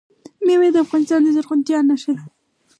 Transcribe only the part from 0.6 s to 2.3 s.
د افغانستان د زرغونتیا نښه ده.